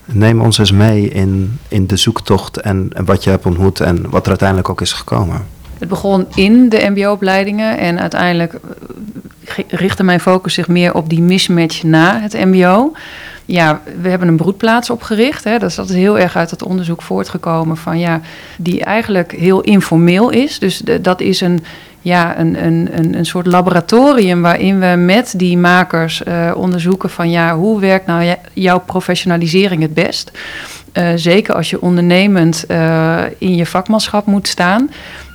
[0.05, 4.11] Neem ons eens mee in, in de zoektocht en, en wat je hebt ontmoet en
[4.11, 5.46] wat er uiteindelijk ook is gekomen.
[5.79, 11.22] Het begon in de MBO-opleidingen en uiteindelijk eh, richtte mijn focus zich meer op die
[11.22, 12.92] mismatch na het MBO.
[13.50, 15.44] Ja, we hebben een broedplaats opgericht.
[15.44, 15.58] Hè.
[15.58, 18.20] Dat is heel erg uit het onderzoek voortgekomen van ja,
[18.56, 20.58] die eigenlijk heel informeel is.
[20.58, 21.64] Dus dat is een,
[22.00, 27.56] ja, een, een, een, soort laboratorium waarin we met die makers eh, onderzoeken van ja,
[27.56, 30.30] hoe werkt nou jouw professionalisering het best?
[30.92, 34.90] Eh, zeker als je ondernemend eh, in je vakmanschap moet staan.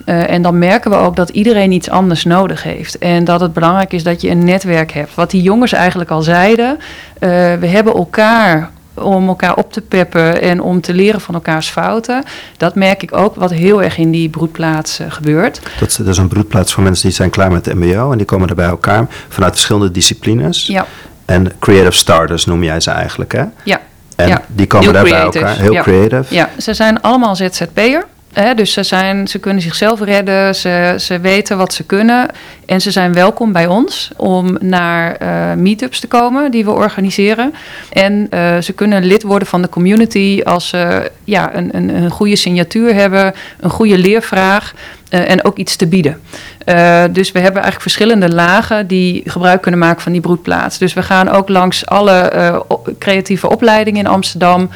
[0.05, 2.97] Eh, en dan merken we ook dat iedereen iets anders nodig heeft.
[2.97, 5.15] En dat het belangrijk is dat je een netwerk hebt.
[5.15, 6.77] Wat die jongens eigenlijk al zeiden.
[7.19, 11.67] eh, we hebben elkaar om elkaar op te peppen en om te leren van elkaars
[11.69, 12.23] fouten.
[12.57, 15.59] Dat merk ik ook wat heel erg in die broedplaats gebeurt.
[15.79, 18.17] Dat is, dat is een broedplaats voor mensen die zijn klaar met de MBO en
[18.17, 20.67] die komen er bij elkaar vanuit verschillende disciplines.
[20.67, 20.85] Ja,
[21.25, 23.43] En creative starters noem jij ze eigenlijk, hè?
[23.63, 23.79] ja.
[24.15, 25.81] En Ja, die komen heel daar bij elkaar, heel ja.
[25.81, 26.35] creative.
[26.35, 28.05] Ja, ze zijn allemaal ZZP'er.
[28.55, 32.27] Dus ze, zijn, ze kunnen zichzelf redden, ze, ze weten wat ze kunnen.
[32.65, 37.53] En ze zijn welkom bij ons om naar eh meetups te komen die we organiseren.
[37.91, 42.11] En eh, ze kunnen lid worden van de community als ze ja, een, een, een
[42.11, 44.73] goede signatuur hebben, een goede leervraag
[45.09, 46.19] eh, en ook iets te bieden.
[46.65, 50.77] Eh, dus we hebben eigenlijk verschillende lagen die gebruik kunnen maken van die broedplaats.
[50.77, 52.59] Dus we gaan ook langs alle eh,
[52.99, 54.69] creatieve opleidingen in Amsterdam.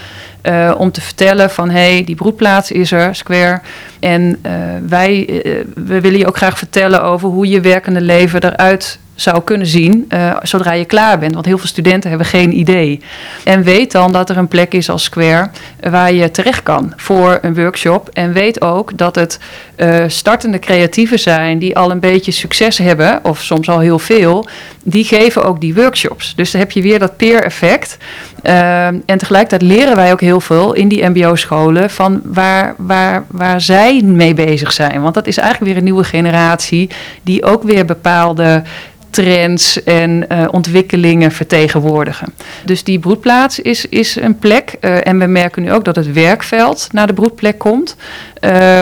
[0.77, 3.61] om te vertellen van hé, hey, die broedplaats is er, Square.
[3.99, 4.41] En
[4.87, 5.41] wij
[5.75, 10.05] we willen je ook graag vertellen over hoe je werkende leven eruit zou kunnen zien
[10.13, 11.33] uh, zodra je klaar bent.
[11.33, 13.01] Want heel veel studenten hebben geen idee.
[13.43, 15.49] En weet dan dat er een plek is als Square
[15.89, 18.09] waar je terecht kan voor een workshop.
[18.13, 19.39] En weet ook dat het
[19.77, 24.47] uh, startende creatieven zijn die al een beetje succes hebben, of soms al heel veel,
[24.83, 26.35] die geven ook die workshops.
[26.35, 27.97] Dus dan heb je weer dat peer effect.
[28.43, 33.61] Uh, en tegelijkertijd leren wij ook heel veel in die MBO-scholen van waar, waar, waar
[33.61, 35.01] zij mee bezig zijn.
[35.01, 36.89] Want dat is eigenlijk weer een nieuwe generatie
[37.23, 38.63] die ook weer bepaalde
[39.09, 42.33] trends en uh, ontwikkelingen vertegenwoordigen.
[42.65, 44.75] Dus die broedplaats is, is een plek.
[44.81, 47.95] Uh, en we merken nu ook dat het werkveld naar de broedplek komt.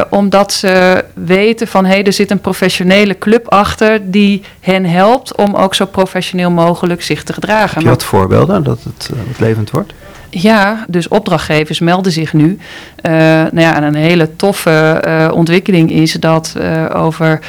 [0.09, 5.35] Omdat ze weten van hé, hey, er zit een professionele club achter die hen helpt
[5.35, 7.81] om ook zo professioneel mogelijk zich te gedragen.
[7.81, 9.09] Je wat voorbeelden dat het,
[9.71, 9.93] wordt?
[10.29, 12.57] Ja, dus opdrachtgevers melden zich nu.
[13.07, 17.39] Uh, nou ja, en een hele toffe uh, ontwikkeling is dat uh, over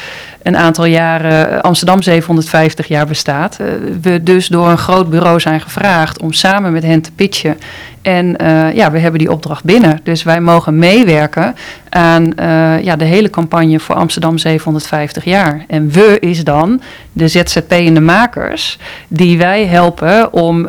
[0.43, 3.57] een aantal jaren Amsterdam 750 jaar bestaat.
[4.01, 7.59] we dus door een groot bureau zijn gevraagd om samen met hen te pitchen.
[8.03, 8.37] En
[8.75, 10.01] ja, we hebben die opdracht binnen.
[10.03, 11.55] Dus wij mogen meewerken
[11.89, 12.33] aan
[12.83, 15.65] ja, de hele campagne voor Amsterdam 750 jaar.
[15.69, 16.81] En we is dan
[17.13, 20.67] de ZZP'ende makers die wij helpen om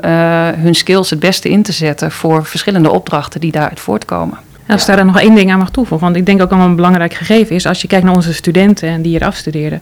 [0.58, 4.49] hun skills het beste in te zetten voor verschillende opdrachten die daaruit voortkomen.
[4.70, 6.76] Als daar dan nog één ding aan mag toevoegen, want ik denk ook al een
[6.76, 9.82] belangrijk gegeven is, als je kijkt naar onze studenten en die hier afstuderen,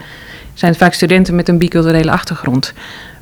[0.54, 2.74] zijn het vaak studenten met een biculturele achtergrond.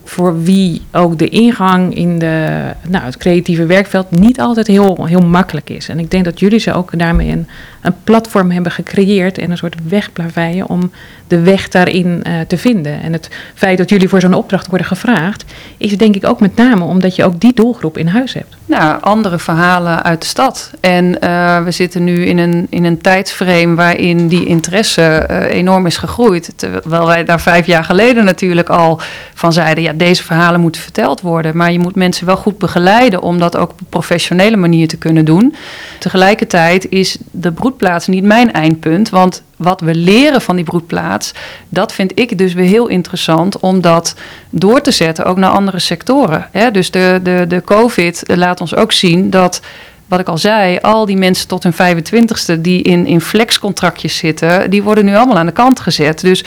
[0.08, 5.26] Voor wie ook de ingang in de, nou, het creatieve werkveld niet altijd heel, heel
[5.26, 5.90] makkelijk is.
[5.90, 7.48] En ik denk dat jullie ze ook daarmee een,
[7.82, 10.92] een platform hebben gecreëerd en een soort weg plaveien om
[11.28, 13.02] de weg daarin uh, te vinden.
[13.02, 15.46] En het feit dat jullie voor zo'n opdracht worden gevraagd,
[15.78, 18.56] is denk ik ook met name omdat je ook die doelgroep in huis hebt.
[18.66, 20.72] Nou, andere verhalen uit de stad.
[20.80, 25.86] En uh, we zitten nu in een, in een tijdsframe waarin die interesse uh, enorm
[25.86, 26.54] is gegroeid.
[26.56, 29.00] Terwijl wij daar vijf jaar geleden natuurlijk al
[29.34, 31.58] van zeiden, ja, deze verhalen moeten verteld worden.
[31.58, 34.98] Maar je moet mensen wel goed begeleiden om dat ook op een professionele manier te
[34.98, 35.56] kunnen doen.
[36.00, 41.34] Tegelijkertijd is de broedplaats niet mijn eindpunt, want wat we leren van die broedplaats,
[41.70, 44.16] dat vind ik dus weer heel interessant om dat
[44.50, 46.50] door te zetten ook naar andere sectoren.
[46.72, 49.62] Dus de, de, de COVID laat ons ook zien dat
[50.08, 54.70] wat ik al zei, al die mensen tot hun 25ste die in, in flexcontractjes zitten,
[54.70, 56.22] die worden nu allemaal aan de kant gezet.
[56.22, 56.44] Dus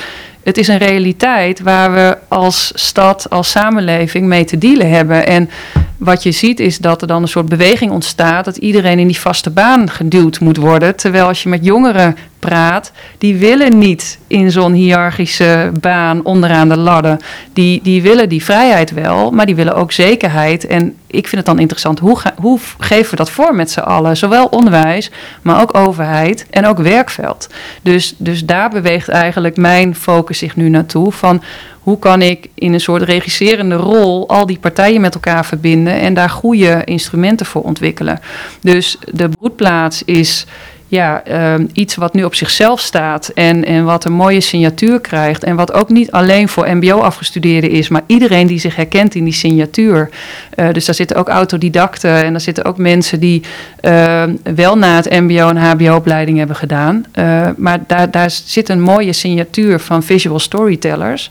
[0.48, 5.26] het is een realiteit waar we als stad, als samenleving mee te dealen hebben.
[5.26, 5.50] En
[5.98, 9.20] wat je ziet is dat er dan een soort beweging ontstaat dat iedereen in die
[9.20, 10.96] vaste baan geduwd moet worden.
[10.96, 16.76] Terwijl als je met jongeren praat, die willen niet in zo'n hiërarchische baan onderaan de
[16.76, 17.16] ladder.
[17.52, 20.66] Die, die willen die vrijheid wel, maar die willen ook zekerheid.
[20.66, 24.16] En ik vind het dan interessant, hoe, hoe geven we dat voor met z'n allen?
[24.16, 25.10] Zowel onderwijs,
[25.42, 27.48] maar ook overheid en ook werkveld.
[27.82, 31.42] Dus, dus daar beweegt eigenlijk mijn focus zich nu naartoe van
[31.82, 36.14] hoe kan ik in een soort regisserende rol al die partijen met elkaar verbinden en
[36.14, 38.20] daar goede instrumenten voor ontwikkelen.
[38.60, 40.46] Dus de broedplaats is
[40.88, 45.44] ja, uh, iets wat nu op zichzelf staat en, en wat een mooie signatuur krijgt.
[45.44, 49.32] En wat ook niet alleen voor MBO-afgestudeerden is, maar iedereen die zich herkent in die
[49.32, 50.10] signatuur.
[50.56, 53.42] Uh, dus daar zitten ook autodidacten en daar zitten ook mensen die
[53.82, 54.22] uh,
[54.54, 57.04] wel na het MBO en HBO-opleiding hebben gedaan.
[57.12, 61.30] Eh, maar daar, daar zit een mooie signatuur van visual storytellers.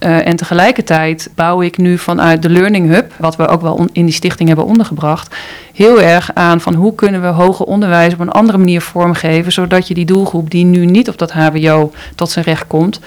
[0.00, 4.04] Uh, en tegelijkertijd bouw ik nu vanuit de Learning Hub, wat we ook wel in
[4.04, 5.34] die stichting hebben ondergebracht,
[5.74, 9.88] heel erg aan van hoe kunnen we hoger onderwijs op een andere manier vormgeven, zodat
[9.88, 13.00] je die doelgroep die nu niet op dat HBO tot zijn recht komt,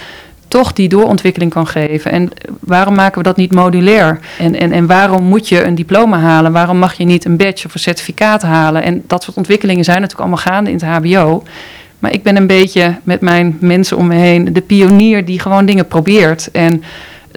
[0.47, 2.12] toch die doorontwikkeling kan geven.
[2.12, 4.19] En waarom maken we dat niet modulair?
[4.39, 6.52] En, en, en waarom moet je een diploma halen?
[6.52, 8.84] Waarom mag je niet een badge of een certificaat halen?
[8.84, 11.43] En dat soort ontwikkelingen zijn natuurlijk allemaal gaande in het HBO.
[11.99, 15.65] Maar ik ben een beetje met mijn mensen om me heen de pionier die gewoon
[15.65, 16.51] dingen probeert.
[16.51, 16.83] En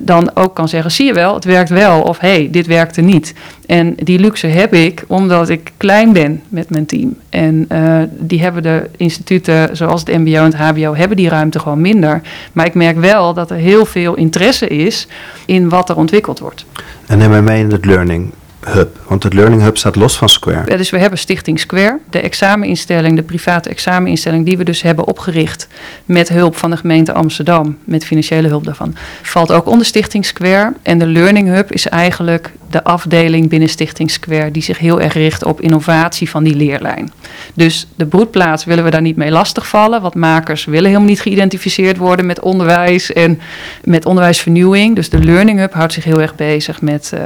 [0.03, 2.03] dan ook kan zeggen: zie je wel, het werkt wel.
[2.03, 3.35] Of hé, hey, dit werkte niet.
[3.67, 7.17] En die luxe heb ik omdat ik klein ben met mijn team.
[7.29, 11.59] En uh, die hebben de instituten zoals het MBO en het HBO, hebben die ruimte
[11.59, 12.21] gewoon minder.
[12.53, 15.09] Maar ik merk wel dat er heel veel interesse is
[15.47, 16.65] in wat er ontwikkeld wordt.
[17.07, 18.33] En neem mij mee in het learning.
[18.67, 18.99] Hub?
[19.07, 20.77] Want het Learning Hub staat los van Square.
[20.77, 25.69] Dus we hebben Stichting Square, de exameninstelling, de private exameninstelling die we dus hebben opgericht
[26.05, 30.73] met hulp van de gemeente Amsterdam, met financiële hulp daarvan, valt ook onder Stichting Square.
[30.83, 35.13] En de Learning Hub is eigenlijk de afdeling binnen Stichting Square die zich heel erg
[35.13, 37.13] richt op innovatie van die leerlijn.
[37.55, 41.97] Dus de broedplaats willen we daar niet mee lastigvallen, want makers willen helemaal niet geïdentificeerd
[41.97, 43.41] worden met onderwijs en
[43.85, 44.95] met onderwijsvernieuwing.
[44.95, 47.11] Dus de Learning Hub houdt zich heel erg bezig met.
[47.15, 47.21] Uh,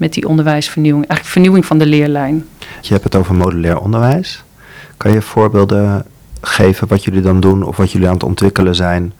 [0.00, 2.46] met die onderwijsvernieuwing, eigenlijk vernieuwing van de leerlijn.
[2.80, 4.44] Je hebt het over modulair onderwijs.
[4.96, 6.06] Kan je voorbeelden
[6.40, 9.12] geven wat jullie dan doen of wat jullie aan het ontwikkelen zijn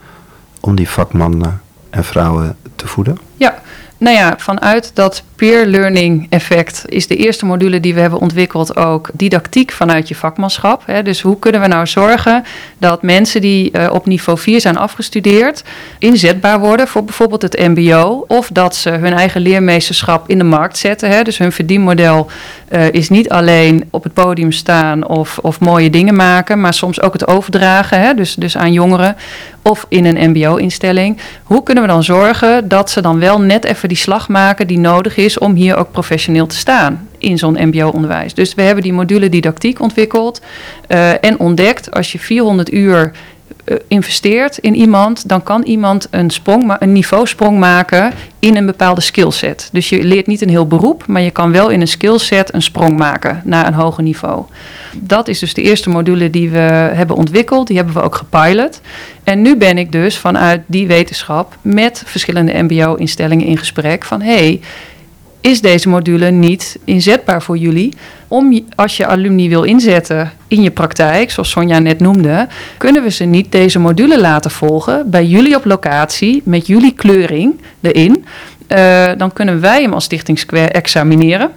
[0.61, 3.19] om die vakman en vrouwen te voeden?
[3.37, 3.61] Ja,
[4.01, 8.77] nou ja, vanuit dat peer learning effect is de eerste module die we hebben ontwikkeld
[8.77, 10.83] ook didactiek vanuit je vakmanschap.
[11.03, 12.45] Dus hoe kunnen we nou zorgen
[12.79, 15.65] dat mensen die uh, op niveau 4 zijn afgestudeerd
[15.99, 20.79] inzetbaar worden voor bijvoorbeeld het MBO of dat ze hun eigen leermeesterschap in de markt
[20.79, 21.25] zetten.
[21.25, 22.31] Dus hun verdienmodel
[22.71, 27.01] uh, is niet alleen op het podium staan of, of mooie dingen maken, maar soms
[27.01, 28.17] ook het overdragen.
[28.17, 29.17] Dus, dus aan jongeren
[29.63, 31.19] of in een MBO-instelling.
[31.43, 34.79] Hoe kunnen we dan zorgen dat ze dan wel net even die slag maken die
[34.79, 38.35] nodig is om hier ook professioneel te staan in zo'n MBO-onderwijs?
[38.35, 40.41] Dus we hebben die module didactiek ontwikkeld
[40.89, 43.13] uh, en ontdekt als je 400 uur
[43.89, 49.69] investeert in iemand, dan kan iemand een, sprong, een niveausprong maken in een bepaalde skillset.
[49.73, 52.63] Dus je leert niet een heel beroep, maar je kan wel in een skillset een
[52.63, 54.45] sprong maken naar een hoger niveau.
[54.97, 57.67] Dat is dus de eerste module die we hebben ontwikkeld.
[57.67, 58.81] Die hebben we ook gepilot.
[59.25, 64.61] En nu ben ik dus vanuit die wetenschap met verschillende MBO-instellingen in gesprek van hey,
[65.41, 67.95] is deze module niet inzetbaar voor jullie?
[68.29, 72.49] Om als je alumni wil inzetten in je praktijk, zoals Sonja net noemde,
[72.79, 77.61] kunnen we ze niet deze module laten volgen bij jullie op locatie met jullie kleuring
[77.81, 78.25] erin.
[78.69, 81.51] Uh, dan kunnen wij hem als Stichting Square examineren.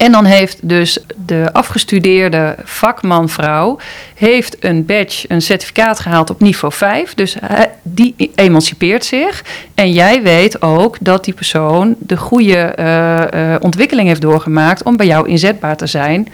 [0.00, 3.78] En dan heeft dus de afgestudeerde vakman-vrouw
[4.14, 7.14] heeft een badge, een certificaat gehaald op niveau 5.
[7.14, 7.36] Dus
[7.82, 9.44] die emancipeert zich.
[9.74, 14.96] En jij weet ook dat die persoon de goede uh, uh, ontwikkeling heeft doorgemaakt om
[14.96, 16.28] bij jou inzetbaar te zijn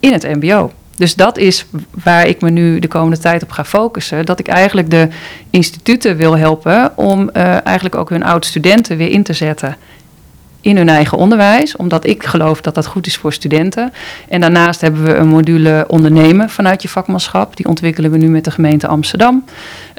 [0.00, 0.72] in het MBO.
[0.96, 1.66] Dus dat is
[2.04, 4.24] waar ik me nu de komende tijd op ga focussen.
[4.24, 5.08] Dat ik eigenlijk de
[5.50, 9.76] instituten wil helpen om uh, eigenlijk ook hun oud-studenten weer in te zetten
[10.60, 13.92] in hun eigen onderwijs, omdat ik geloof dat dat goed is voor studenten.
[14.28, 17.56] En daarnaast hebben we een module ondernemen vanuit je vakmanschap.
[17.56, 19.44] Die ontwikkelen we nu met de gemeente Amsterdam.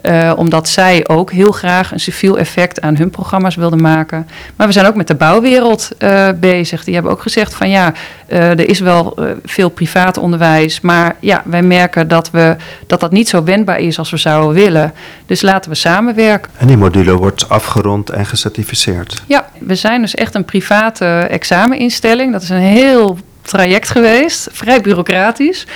[0.03, 4.27] Uh, omdat zij ook heel graag een civiel effect aan hun programma's wilden maken.
[4.55, 6.83] Maar we zijn ook met de bouwwereld uh, bezig.
[6.83, 7.93] Die hebben ook gezegd van ja,
[8.27, 10.81] uh, er is wel veel privaat onderwijs.
[10.81, 12.55] Maar ja, wij merken dat, we,
[12.87, 14.93] dat dat niet zo wendbaar is als we zouden willen.
[15.25, 16.51] Dus laten we samenwerken.
[16.57, 19.23] En die module wordt afgerond en gecertificeerd?
[19.27, 22.31] Ja, we zijn dus echt een private exameninstelling.
[22.31, 25.67] Dat is een heel traject geweest, vrij bureaucratisch.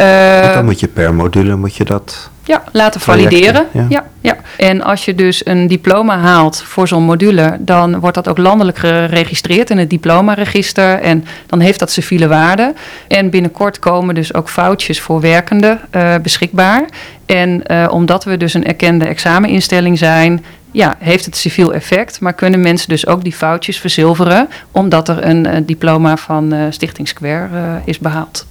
[0.00, 3.66] Uh, dan moet je per module moet je dat ja, laten valideren.
[3.72, 3.86] Ja.
[3.88, 4.04] ja.
[4.22, 8.38] Ja, En als je dus een diploma haalt voor zo'n module, dan wordt dat ook
[8.38, 11.00] landelijk geregistreerd in het diplomaregister.
[11.00, 12.74] En dan heeft dat civiele waarde.
[13.08, 16.84] En binnenkort komen dus ook foutjes voor werkenden uh, beschikbaar.
[17.26, 22.32] En uh, omdat we dus een erkende exameninstelling zijn, ja, heeft het civiel effect, maar
[22.32, 27.08] kunnen mensen dus ook die foutjes verzilveren, omdat er een uh, diploma van uh, Stichting
[27.08, 28.46] Square uh, is behaald.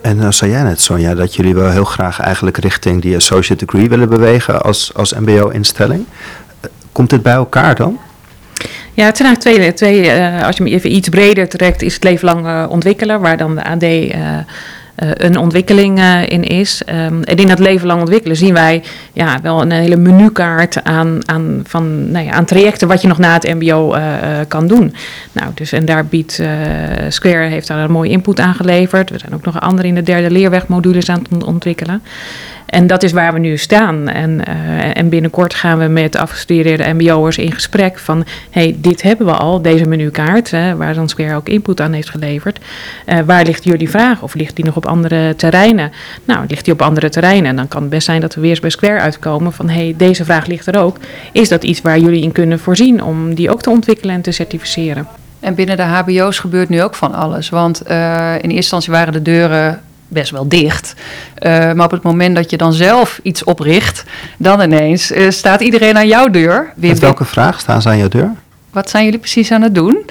[0.00, 3.64] En uh, zei jij net, Sonja, dat jullie wel heel graag eigenlijk richting die associate
[3.64, 6.04] degree willen bewegen als, als MBO-instelling.
[6.92, 7.98] Komt dit bij elkaar dan?
[8.94, 11.94] Ja, het zijn eigenlijk twee, twee uh, als je hem even iets breder trekt, is
[11.94, 14.38] het leven lang uh, ontwikkelen, waar dan de AD uh,
[15.00, 16.82] een ontwikkeling uh, in is.
[16.86, 18.82] Um, en in dat leven lang ontwikkelen zien wij
[19.12, 23.18] ja, wel een hele menukaart aan, aan, van, nou ja, aan trajecten wat je nog
[23.18, 24.02] na het MBO uh,
[24.48, 24.94] kan doen.
[25.32, 26.42] Nou, dus, en daar biedt
[27.08, 29.10] Square heeft daar een mooie input aan geleverd.
[29.10, 32.02] We zijn ook nog andere in de derde leerwegmodules aan het ontwikkelen.
[32.70, 34.08] En dat is waar we nu staan.
[34.08, 38.24] En, uh, en binnenkort gaan we met afgestudeerde MBO'ers in gesprek van...
[38.50, 42.10] hey, dit hebben we al, deze menukaart, hè, waar dan Square ook input aan heeft
[42.10, 42.58] geleverd.
[43.06, 44.22] Uh, waar ligt jullie vraag?
[44.22, 45.92] Of ligt die nog op andere terreinen?
[46.24, 47.50] Nou, ligt die op andere terreinen?
[47.50, 49.68] En dan kan het best zijn dat we weer eens bij Square uitkomen van...
[49.68, 50.96] hey, deze vraag ligt er ook.
[51.32, 54.32] Is dat iets waar jullie in kunnen voorzien om die ook te ontwikkelen en te
[54.32, 55.06] certificeren?
[55.40, 57.48] En binnen de HBO's gebeurt nu ook van alles.
[57.48, 59.80] Want uh, in eerste instantie waren de deuren
[60.10, 60.94] best wel dicht.
[61.38, 64.04] Uh, maar op het moment dat je dan zelf iets opricht,
[64.36, 66.72] dan ineens uh, staat iedereen aan jouw deur.
[66.76, 68.32] Met welke vraag staan ze aan jouw deur?
[68.70, 70.04] Wat zijn jullie precies aan het doen?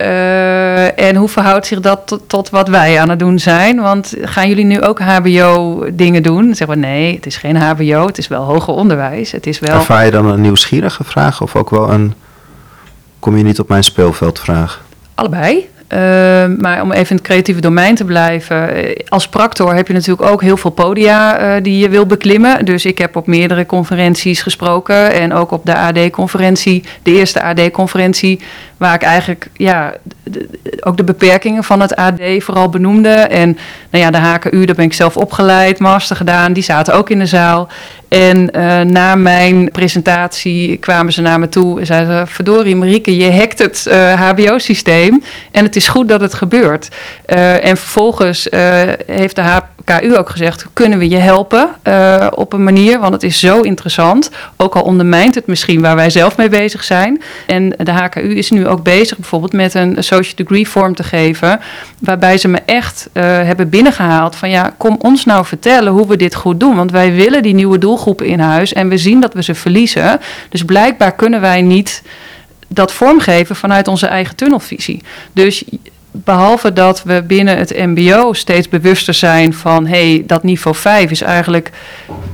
[0.00, 3.80] Uh, en hoe verhoudt zich dat tot, tot, wat wij aan het doen zijn?
[3.80, 6.54] Want gaan jullie nu ook HBO-dingen doen?
[6.54, 9.32] Zeggen we nee, het is geen HBO, het is wel hoger onderwijs.
[9.32, 9.74] Het is wel...
[9.74, 12.14] Ervaar je dan een nieuwsgierige vraag of ook wel een
[13.18, 14.84] kom je niet op mijn speelveld vraag?
[15.14, 15.68] Allebei.
[15.88, 15.98] Uh,
[16.58, 18.70] maar om even in het creatieve domein te blijven.
[19.08, 22.64] Als practor heb je natuurlijk ook heel veel podia uh, die je wil beklimmen.
[22.64, 25.12] Dus ik heb op meerdere conferenties gesproken.
[25.12, 28.40] En ook op de AD-conferentie, de eerste AD-conferentie.
[28.76, 29.94] Waar ik eigenlijk ja,
[30.80, 33.08] ook de beperkingen van het AD vooral benoemde.
[33.08, 33.58] En
[33.90, 36.52] nou ja, de HKU, daar ben ik zelf opgeleid, master gedaan.
[36.52, 37.68] Die zaten ook in de zaal.
[38.14, 43.32] En uh, na mijn presentatie kwamen ze naar me toe en zeiden: Verdorie, Marieke, je
[43.32, 45.22] hackt het HBO-systeem.
[45.50, 46.88] En het is goed dat het gebeurt.
[47.26, 48.48] Uh, en vervolgens
[49.06, 49.42] heeft de
[49.84, 52.98] KU ook gezegd: kunnen we je helpen uh, op een manier?
[53.00, 54.30] Want het is zo interessant.
[54.56, 57.22] Ook al ondermijnt het misschien waar wij zelf mee bezig zijn.
[57.46, 61.60] En de HKU is nu ook bezig bijvoorbeeld met een associate degree vorm te geven.
[61.98, 66.16] Waarbij ze me echt uh, hebben binnengehaald van ja, kom ons nou vertellen hoe we
[66.16, 66.76] dit goed doen.
[66.76, 70.20] Want wij willen die nieuwe doelgroepen in huis en we zien dat we ze verliezen.
[70.48, 72.02] Dus blijkbaar kunnen wij niet
[72.68, 75.02] dat vormgeven vanuit onze eigen tunnelvisie.
[75.32, 75.64] Dus
[76.16, 81.20] behalve dat we binnen het MBO steeds bewuster zijn van hey, dat niveau 5 is
[81.20, 81.70] eigenlijk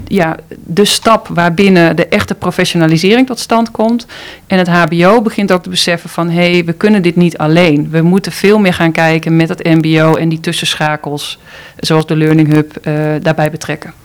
[0.07, 4.07] ja, de stap waarbinnen de echte professionalisering tot stand komt.
[4.47, 7.91] En het HBO begint ook te beseffen van hé, hey, we kunnen dit niet alleen.
[7.91, 11.39] We moeten veel meer gaan kijken met het MBO en die tussenschakels,
[11.76, 13.99] zoals de Learning Hub, uh, daarbij betrekken.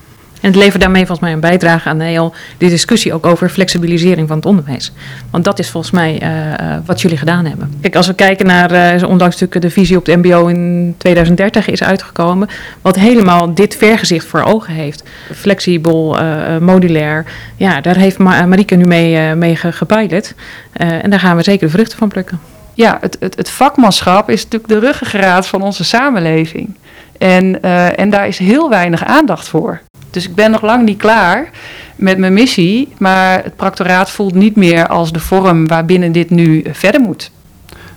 [0.45, 3.49] En het levert daarmee volgens mij een bijdrage aan de, heel, de discussie ook over
[3.49, 4.91] flexibilisering van het onderwijs.
[5.31, 7.73] Want dat is volgens mij uh, wat jullie gedaan hebben.
[7.81, 11.67] Kijk, als we kijken naar, uh, ondanks natuurlijk de visie op de MBO in 2030
[11.67, 12.49] is uitgekomen,
[12.81, 15.03] wat helemaal dit vergezicht voor ogen heeft.
[15.33, 16.17] Flexibel,
[16.59, 17.25] modulair.
[17.55, 20.33] Ja, daar heeft Marieke nu mee, mee gepilot.
[20.73, 22.39] en daar gaan we zeker de vruchten van plukken.
[22.73, 26.75] Ja, het, het, het vakmanschap is natuurlijk de ruggengraat van onze samenleving.
[27.17, 29.81] En, uh, en daar is heel weinig aandacht voor.
[30.15, 31.49] Dus ik ben nog lang niet klaar
[31.95, 36.63] met mijn missie, maar het practoraat voelt niet meer als de vorm waarbinnen dit nu
[36.71, 37.31] verder moet.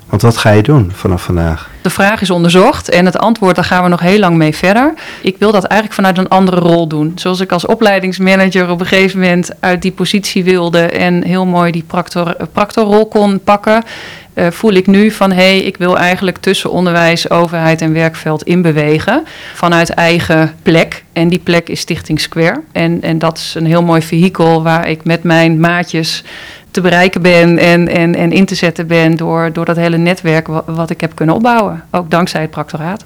[0.08, 1.70] Want wat ga je doen vanaf vandaag?
[1.82, 4.94] De vraag is onderzocht en het antwoord, daar gaan we nog heel lang mee verder.
[5.22, 7.12] Ik wil dat eigenlijk vanuit een andere rol doen.
[7.14, 11.72] Zoals ik als opleidingsmanager op een gegeven moment uit die positie wilde en heel mooi
[11.72, 13.84] die practor, practorrol kon pakken,
[14.38, 18.42] uh, voel ik nu van hé, hey, ik wil eigenlijk tussen onderwijs, overheid en werkveld
[18.42, 19.24] inbewegen
[19.54, 21.04] vanuit eigen plek.
[21.12, 22.62] En die plek is Stichting Square.
[22.72, 26.24] En, en dat is een heel mooi vehikel waar ik met mijn maatjes
[26.70, 30.46] te bereiken ben en, en, en in te zetten ben door, door dat hele netwerk
[30.46, 31.84] wat, wat ik heb kunnen opbouwen.
[31.90, 33.04] Ook dankzij het practoraat.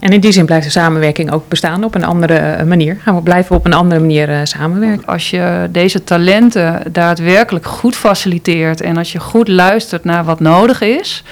[0.00, 2.96] En in die zin blijft de samenwerking ook bestaan op een andere eh, manier.
[3.02, 5.06] Gaan we blijven op een andere manier uh, samenwerken.
[5.06, 10.80] Als je deze talenten daadwerkelijk goed faciliteert en als je goed luistert naar wat nodig
[10.80, 11.24] is,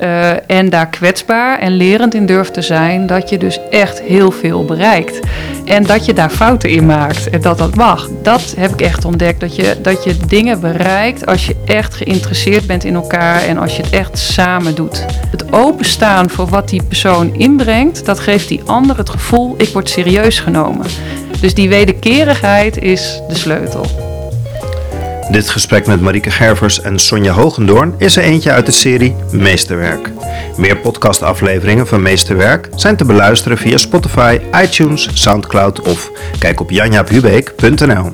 [0.00, 4.30] uh, en daar kwetsbaar en lerend in durft te zijn, dat je dus echt heel
[4.30, 5.20] veel bereikt.
[5.64, 8.08] En dat je daar fouten in maakt en dat dat mag.
[8.22, 9.40] Dat heb ik echt ontdekt.
[9.40, 13.76] Dat je, dat je dingen bereikt als je echt geïnteresseerd bent in elkaar en als
[13.76, 15.04] je het echt samen doet.
[15.30, 19.88] Het openstaan voor wat die persoon inbrengt, dat geeft die ander het gevoel, ik word
[19.88, 20.86] serieus genomen.
[21.40, 23.86] Dus die wederkerigheid is de sleutel.
[25.30, 30.10] Dit gesprek met Marieke Gervers en Sonja Hogendoorn is er eentje uit de serie Meesterwerk.
[30.56, 38.12] Meer podcastafleveringen van Meesterwerk zijn te beluisteren via Spotify, iTunes, Soundcloud of kijk op janjaaphubeek.nl.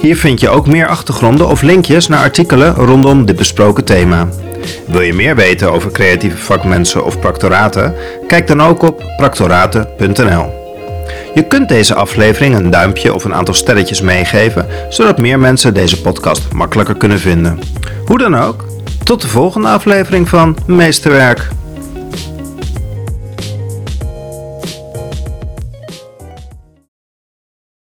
[0.00, 4.28] Hier vind je ook meer achtergronden of linkjes naar artikelen rondom dit besproken thema.
[4.86, 7.94] Wil je meer weten over creatieve vakmensen of practoraten?
[8.26, 10.58] Kijk dan ook op practoraten.nl.
[11.34, 16.00] Je kunt deze aflevering een duimpje of een aantal sterretjes meegeven, zodat meer mensen deze
[16.00, 17.58] podcast makkelijker kunnen vinden.
[18.06, 18.64] Hoe dan ook,
[19.04, 21.48] tot de volgende aflevering van Meesterwerk.